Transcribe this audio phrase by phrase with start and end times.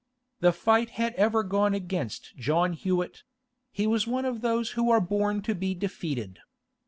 [0.39, 3.21] The fight had ever gone against John Hewett;
[3.71, 6.39] he was one of those who are born to be defeated.